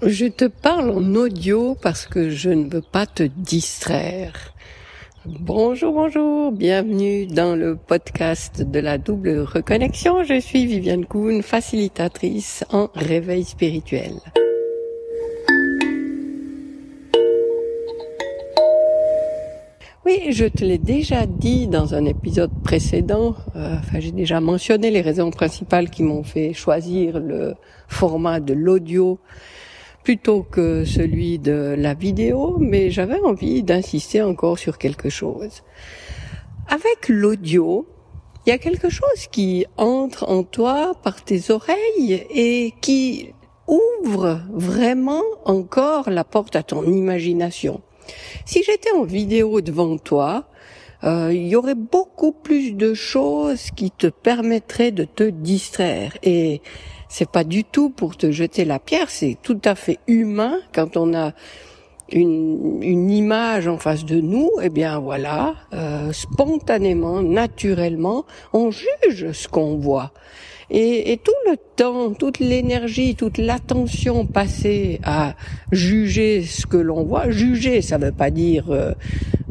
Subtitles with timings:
[0.00, 4.54] Je te parle en audio parce que je ne veux pas te distraire.
[5.24, 10.24] Bonjour, bonjour, bienvenue dans le podcast de la double reconnexion.
[10.24, 14.14] Je suis Viviane Kuhn, facilitatrice en réveil spirituel.
[20.04, 23.36] Oui, je te l'ai déjà dit dans un épisode précédent.
[23.54, 27.54] Euh, enfin, j'ai déjà mentionné les raisons principales qui m'ont fait choisir le
[27.86, 29.20] format de l'audio
[30.04, 35.62] plutôt que celui de la vidéo, mais j'avais envie d'insister encore sur quelque chose.
[36.68, 37.86] Avec l'audio,
[38.44, 43.32] il y a quelque chose qui entre en toi par tes oreilles et qui
[43.68, 47.80] ouvre vraiment encore la porte à ton imagination.
[48.44, 50.48] Si j'étais en vidéo devant toi,
[51.04, 56.16] euh, il y aurait beaucoup plus de choses qui te permettraient de te distraire.
[56.22, 56.62] Et
[57.12, 60.96] c'est pas du tout pour te jeter la pierre, c'est tout à fait humain quand
[60.96, 61.32] on a
[62.10, 69.30] une, une image en face de nous, eh bien voilà, euh, spontanément, naturellement, on juge
[69.32, 70.12] ce qu'on voit.
[70.70, 75.34] Et, et, tout le temps, toute l'énergie, toute l'attention passée à
[75.70, 78.92] juger ce que l'on voit, juger, ça veut pas dire euh,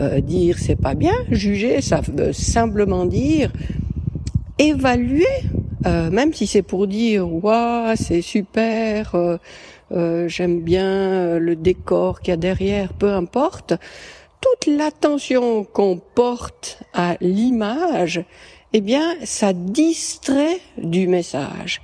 [0.00, 3.52] euh, dire c'est pas bien, juger, ça veut simplement dire
[4.58, 5.24] évaluer
[5.86, 9.36] euh, même si c'est pour dire waouh c'est super, euh,
[9.92, 13.74] euh, j'aime bien le décor qu'il y a derrière, peu importe,
[14.40, 18.24] toute l'attention qu'on porte à l'image,
[18.72, 21.82] eh bien ça distrait du message.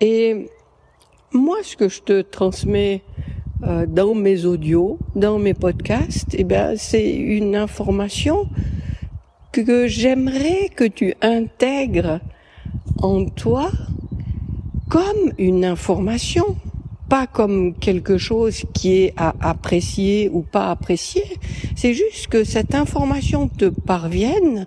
[0.00, 0.48] Et
[1.32, 3.02] moi, ce que je te transmets
[3.86, 8.48] dans mes audios, dans mes podcasts, eh bien c'est une information
[9.52, 12.20] que j'aimerais que tu intègres
[13.02, 13.70] en toi
[14.88, 16.56] comme une information,
[17.08, 21.24] pas comme quelque chose qui est à apprécier ou pas apprécier.
[21.76, 24.66] C'est juste que cette information te parvienne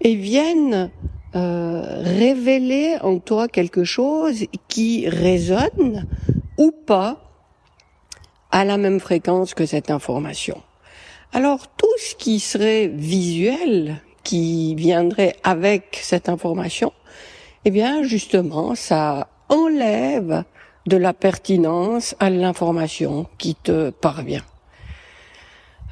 [0.00, 0.90] et vienne
[1.36, 6.06] euh, révéler en toi quelque chose qui résonne
[6.58, 7.30] ou pas
[8.50, 10.60] à la même fréquence que cette information.
[11.32, 16.92] Alors tout ce qui serait visuel, qui viendrait avec cette information,
[17.64, 20.44] eh bien justement, ça enlève
[20.86, 24.44] de la pertinence à l'information qui te parvient.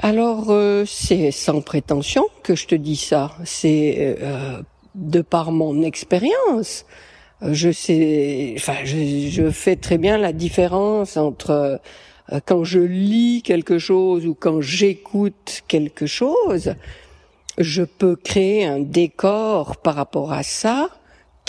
[0.01, 4.63] Alors euh, c'est sans prétention que je te dis ça, c'est euh,
[4.95, 6.87] de par mon expérience.
[7.43, 11.81] Je fais très bien la différence entre
[12.33, 16.75] euh, quand je lis quelque chose ou quand j'écoute quelque chose.
[17.59, 20.91] Je peux créer un décor par rapport à ça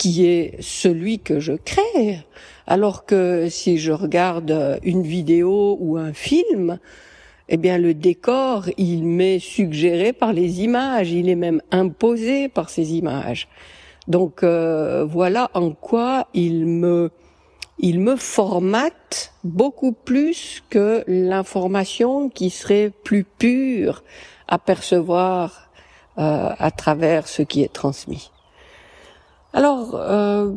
[0.00, 2.24] qui est celui que je crée.
[2.66, 6.78] Alors que si je regarde une vidéo ou un film,
[7.50, 12.70] eh bien le décor, il m'est suggéré par les images, il est même imposé par
[12.70, 13.46] ces images.
[14.08, 17.10] Donc euh, voilà en quoi il me
[17.78, 24.02] il me formate beaucoup plus que l'information qui serait plus pure
[24.48, 25.70] à percevoir
[26.16, 28.30] euh, à travers ce qui est transmis.
[29.52, 30.52] Alors, euh,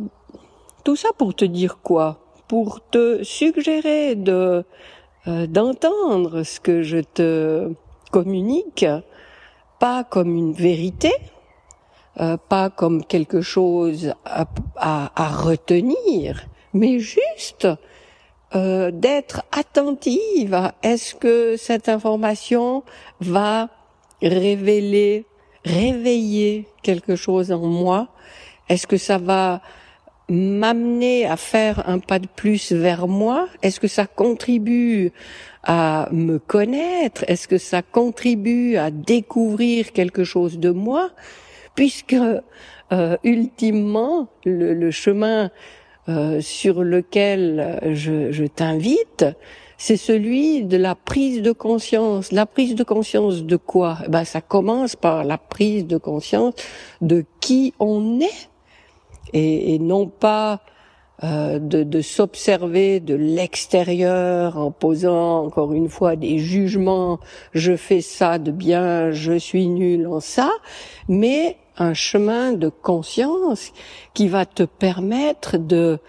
[0.83, 2.19] tout ça pour te dire quoi?
[2.47, 4.63] Pour te suggérer de
[5.27, 7.73] euh, d'entendre ce que je te
[8.11, 8.85] communique,
[9.79, 11.11] pas comme une vérité,
[12.19, 14.45] euh, pas comme quelque chose à,
[14.75, 17.67] à, retenir, mais juste
[18.53, 22.83] d'être attentive à est-ce que cette information
[23.19, 23.69] va
[24.21, 25.25] révéler,
[25.65, 28.09] réveiller quelque chose en moi
[28.69, 29.61] est-ce que ça va
[30.29, 33.47] m'amener à faire un pas de plus vers moi?
[33.61, 35.11] Est-ce que ça contribue
[35.63, 37.23] à me connaître?
[37.27, 41.11] Est-ce que ça contribue à découvrir quelque chose de moi?
[41.75, 42.15] Puisque
[42.93, 45.51] euh, ultimement, le, chemin
[46.07, 49.25] euh, sur lequel je, je t'invite,
[49.77, 52.31] c'est celui de la prise de conscience.
[52.31, 53.97] La prise de conscience de quoi?
[54.05, 56.53] Eh Ben, ça commence par la prise de conscience
[57.01, 58.49] de qui on est
[59.31, 60.61] et, non pas
[61.23, 67.19] euh, de, de s'observer de l'extérieur en posant encore une fois des jugements,
[67.53, 70.51] je fais ça de bien, je suis nul en ça,
[71.07, 73.71] mais un chemin de conscience
[74.13, 75.99] qui va te permettre de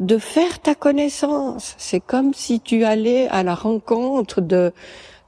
[0.00, 1.76] de faire ta connaissance.
[1.78, 4.72] C'est comme si tu allais à la rencontre de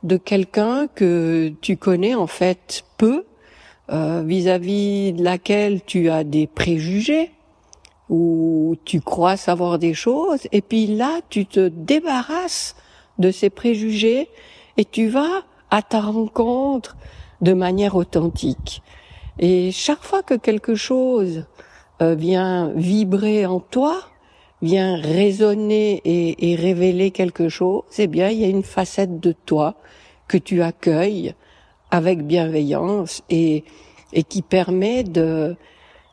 [0.03, 3.25] de quelqu'un que tu connais en fait peu,
[3.89, 7.31] vis-à-vis -vis de laquelle tu as des préjugés,
[8.09, 12.77] où tu crois savoir des choses, et puis là, tu te débarrasses
[13.19, 14.29] de ces préjugés
[14.77, 16.97] et tu vas à ta rencontre
[17.41, 18.83] de manière authentique.
[19.39, 21.45] Et chaque fois que quelque chose
[22.03, 24.03] euh, vient vibrer en toi,
[24.63, 29.33] vient résonner et, et, révéler quelque chose, eh bien, il y a une facette de
[29.33, 29.75] toi
[30.29, 31.35] que tu accueilles
[31.95, 33.65] avec bienveillance et,
[34.13, 35.57] et qui permet de,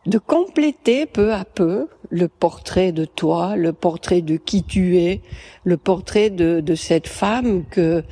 [0.06, 5.22] de compléter peu à peu le portrait de toi, le portrait de qui tu es,
[5.64, 8.04] le portrait de, de cette femme que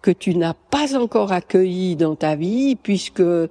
[0.00, 3.48] que tu n'as pas encore accueillie dans ta vie, puisque euh,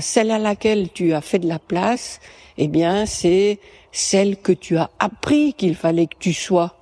[0.00, 2.18] celle à laquelle tu as fait de la place,
[2.58, 3.60] eh bien, c'est
[3.92, 6.76] celle que tu as appris qu'il fallait que tu sois,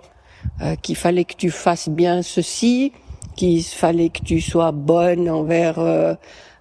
[0.63, 2.93] euh, qu'il fallait que tu fasses bien ceci,
[3.37, 6.15] qu'il fallait que tu sois bonne envers euh,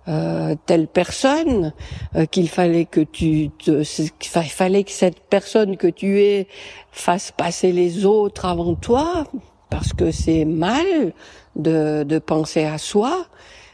[0.07, 1.73] euh, telle personne,
[2.15, 3.83] euh, qu'il fallait que tu te,
[4.23, 6.47] fallait que cette personne que tu es
[6.91, 9.25] fasse passer les autres avant toi,
[9.69, 11.13] parce que c'est mal
[11.56, 13.25] de, de penser à soi.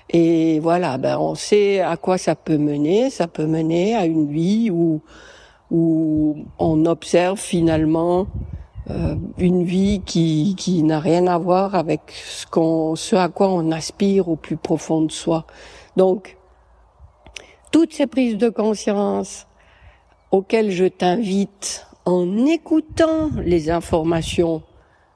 [0.10, 3.10] Et voilà, ben on sait à quoi ça peut mener.
[3.10, 5.02] Ça peut mener à une vie où
[5.72, 8.28] où on observe finalement
[8.90, 13.50] euh, une vie qui, qui n'a rien à voir avec ce, qu'on, ce à quoi
[13.50, 15.46] on aspire au plus profond de soi.
[15.98, 16.38] Donc,
[17.72, 19.46] toutes ces prises de conscience
[20.32, 24.64] auxquelles je t'invite en écoutant les informations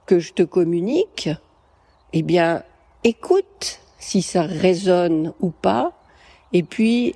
[0.06, 1.30] que je te communique,
[2.12, 2.64] eh bien,
[3.06, 5.94] écoute si ça résonne ou pas,
[6.52, 7.16] et puis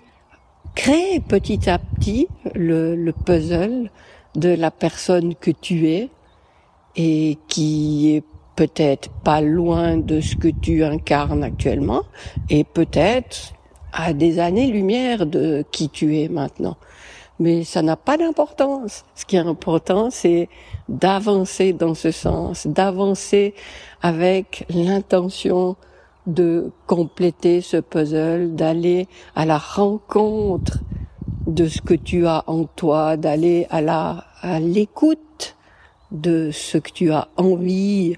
[0.75, 3.89] crée petit à petit le, le puzzle
[4.35, 6.09] de la personne que tu es
[6.95, 8.23] et qui est
[8.55, 12.03] peut-être pas loin de ce que tu incarnes actuellement
[12.49, 13.53] et peut-être
[13.91, 16.77] à des années-lumière de qui tu es maintenant.
[17.39, 19.03] Mais ça n'a pas d'importance.
[19.13, 20.47] Ce qui est important, c'est
[20.87, 23.53] d'avancer dans ce sens, d'avancer
[24.01, 25.75] avec l'intention
[26.27, 30.79] de compléter ce puzzle, d'aller à la rencontre
[31.45, 35.54] de ce que tu as en toi, d'aller à la à l'écoute
[36.11, 38.15] de ce que tu as envie,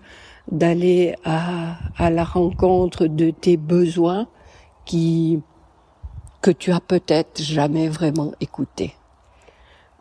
[0.52, 4.28] d'aller à, à la rencontre de tes besoins
[4.86, 5.42] qui
[6.42, 8.94] que tu as peut-être jamais vraiment écouté.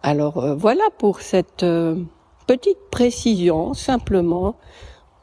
[0.03, 1.97] Alors euh, voilà pour cette euh,
[2.47, 4.55] petite précision simplement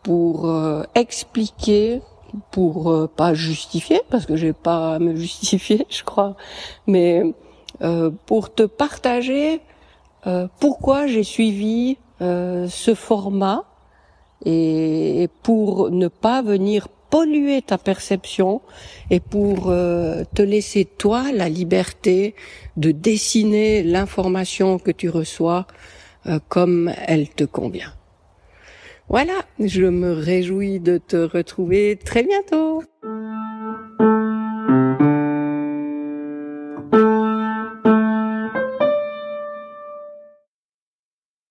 [0.01, 2.01] pour euh, expliquer
[2.51, 6.36] pour pas justifier parce que j'ai pas à me justifier je crois
[6.88, 7.24] mais
[8.25, 9.62] pour te partager
[10.60, 13.65] pourquoi j'ai suivi ce format
[14.45, 18.63] et pour ne pas venir polluer ta perception
[19.11, 22.33] et pour euh, te laisser toi la liberté
[22.75, 25.67] de dessiner l'information que tu reçois
[26.25, 27.93] euh, comme elle te convient.
[29.09, 32.81] Voilà, je me réjouis de te retrouver très bientôt.